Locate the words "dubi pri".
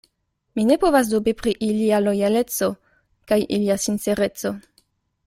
1.11-1.53